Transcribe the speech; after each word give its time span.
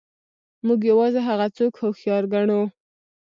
موږ 0.65 0.79
یوازې 0.91 1.19
هغه 1.27 1.47
څوک 1.57 1.73
هوښیار 1.81 2.23
ګڼو. 2.33 2.61